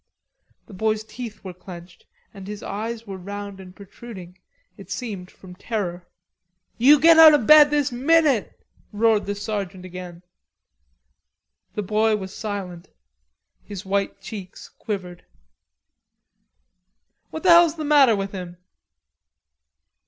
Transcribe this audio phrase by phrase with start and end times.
[0.65, 4.39] The boy's teeth were clenched, and his eyes were round and protruding,
[4.75, 6.07] it seemed from terror.
[6.79, 8.59] "You get out o' bed this minute,"
[8.91, 10.23] roared the sergeant again.
[11.75, 12.87] The boy; was silent;
[13.63, 15.23] his white cheeks quivered.
[17.29, 18.57] "What the hell's the matter with him?"